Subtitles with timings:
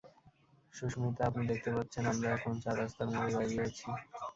[0.73, 3.87] সুস্মিতা, আপনি দেখতে পাচ্ছেন, আমরা এখন চার রাস্তার মোড়ে দাঁড়িয়ে আছি।